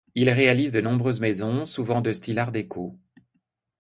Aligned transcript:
Il 0.15 0.31
réalise 0.31 0.71
de 0.71 0.81
nombreuses 0.81 1.21
maisons 1.21 1.67
souvent 1.67 2.01
de 2.01 2.11
style 2.11 2.39
Art 2.39 2.51
déco. 2.51 2.97